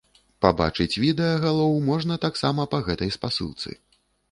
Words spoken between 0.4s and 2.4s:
Пабачыць відэа галоў можна